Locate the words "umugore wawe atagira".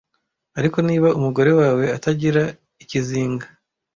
1.17-2.43